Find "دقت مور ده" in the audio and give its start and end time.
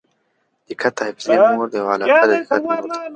2.41-2.97